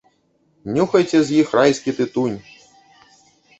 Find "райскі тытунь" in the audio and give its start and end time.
1.59-2.37